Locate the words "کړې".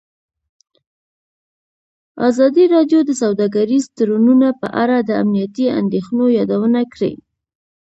6.93-7.13